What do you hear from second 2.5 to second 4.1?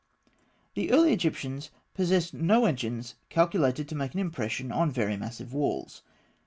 engines calculated to